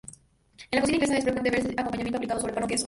En 0.71 0.77
la 0.77 0.81
cocina 0.81 0.95
inglesa 0.97 1.17
es 1.19 1.23
frecuente 1.25 1.51
ver 1.51 1.59
este 1.59 1.73
acompañamiento 1.79 2.17
aplicado 2.17 2.41
sobre 2.41 2.53
pan 2.53 2.63
o 2.63 2.67
queso. 2.67 2.79